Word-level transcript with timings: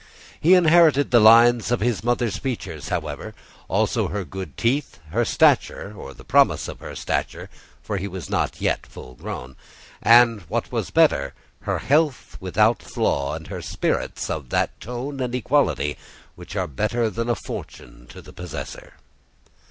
He 0.39 0.55
inherited 0.55 1.11
the 1.11 1.19
lines 1.19 1.69
of 1.69 1.79
his 1.79 2.03
mother's 2.03 2.39
features, 2.39 2.89
however; 2.89 3.35
also 3.67 4.07
her 4.07 4.25
good 4.25 4.57
teeth, 4.57 4.97
her 5.11 5.23
stature 5.23 5.93
(or 5.95 6.15
the 6.15 6.23
promise 6.23 6.67
of 6.67 6.79
her 6.79 6.95
stature, 6.95 7.51
for 7.83 7.97
he 7.97 8.07
was 8.07 8.27
not 8.27 8.59
yet 8.59 8.87
full 8.87 9.13
grown), 9.13 9.55
and, 10.01 10.41
what 10.49 10.71
was 10.71 10.89
better, 10.89 11.35
her 11.69 11.77
health 11.77 12.35
without 12.39 12.81
flaw, 12.81 13.35
and 13.35 13.45
her 13.49 13.61
spirits 13.61 14.27
of 14.27 14.49
that 14.49 14.79
tone 14.79 15.19
and 15.19 15.35
equality 15.35 15.99
which 16.33 16.55
are 16.55 16.65
better 16.65 17.07
than 17.11 17.29
a 17.29 17.35
fortune 17.35 18.07
to 18.09 18.23
the 18.23 18.33
possessor. 18.33 18.93